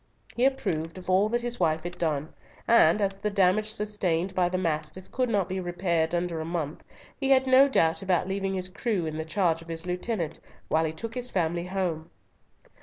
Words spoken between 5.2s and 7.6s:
not be repaired under a month, he had